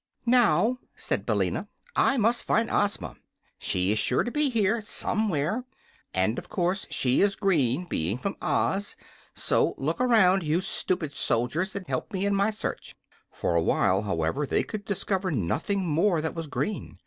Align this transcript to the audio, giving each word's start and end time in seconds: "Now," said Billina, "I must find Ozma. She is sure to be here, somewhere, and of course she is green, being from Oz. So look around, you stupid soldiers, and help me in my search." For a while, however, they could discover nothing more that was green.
"Now," 0.25 0.79
said 0.95 1.27
Billina, 1.27 1.67
"I 1.95 2.17
must 2.17 2.43
find 2.43 2.71
Ozma. 2.71 3.17
She 3.59 3.91
is 3.91 3.99
sure 3.99 4.23
to 4.23 4.31
be 4.31 4.49
here, 4.49 4.81
somewhere, 4.81 5.63
and 6.11 6.39
of 6.39 6.49
course 6.49 6.87
she 6.89 7.21
is 7.21 7.35
green, 7.35 7.85
being 7.85 8.17
from 8.17 8.35
Oz. 8.41 8.95
So 9.35 9.75
look 9.77 10.01
around, 10.01 10.41
you 10.41 10.59
stupid 10.59 11.13
soldiers, 11.15 11.75
and 11.75 11.85
help 11.85 12.13
me 12.13 12.25
in 12.25 12.33
my 12.33 12.49
search." 12.49 12.95
For 13.29 13.53
a 13.53 13.61
while, 13.61 14.01
however, 14.01 14.47
they 14.47 14.63
could 14.63 14.85
discover 14.85 15.29
nothing 15.29 15.85
more 15.85 16.19
that 16.19 16.33
was 16.33 16.47
green. 16.47 16.97